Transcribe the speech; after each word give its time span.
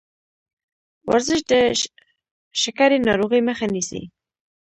ورزش 1.09 1.39
د 1.51 1.53
شکرې 2.61 2.97
ناروغۍ 3.07 3.41
مخه 3.49 3.65
نیسي. 3.73 4.01